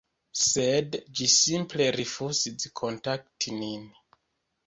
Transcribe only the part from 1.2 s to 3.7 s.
simple rifuzis kontakti